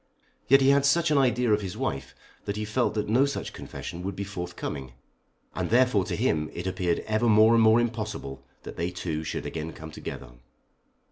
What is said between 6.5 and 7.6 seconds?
it appeared ever more